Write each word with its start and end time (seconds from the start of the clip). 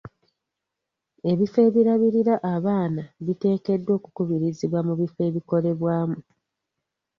Ebifo 1.31 1.59
ebirabirira 1.67 2.35
abaana 2.53 3.03
biteekeddwa 3.25 3.91
okukubirizibwa 3.99 4.79
mu 4.87 4.93
bifo 5.01 5.19
ebikolebwamu. 5.29 6.17